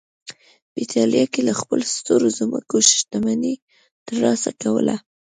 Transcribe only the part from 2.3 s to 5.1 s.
ځمکو شتمني ترلاسه کوله